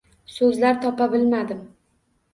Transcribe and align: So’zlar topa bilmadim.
So’zlar 0.35 0.79
topa 0.87 1.07
bilmadim. 1.13 1.63